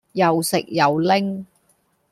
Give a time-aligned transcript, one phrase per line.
[0.13, 1.45] 又食又拎